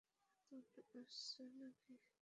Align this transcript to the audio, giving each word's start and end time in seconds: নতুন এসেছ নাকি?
নতুন 0.51 0.85
এসেছ 1.01 1.29
নাকি? 1.59 1.93